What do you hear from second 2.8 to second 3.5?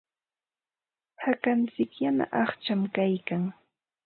kaykan.